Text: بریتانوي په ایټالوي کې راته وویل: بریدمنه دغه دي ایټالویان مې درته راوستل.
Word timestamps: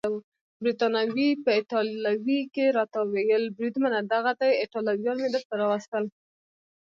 بریتانوي 0.61 1.29
په 1.43 1.49
ایټالوي 1.57 2.39
کې 2.53 2.65
راته 2.77 2.99
وویل: 3.03 3.43
بریدمنه 3.57 3.99
دغه 4.13 4.31
دي 4.39 4.51
ایټالویان 4.61 5.17
مې 5.21 5.29
درته 5.35 5.53
راوستل. 5.61 6.03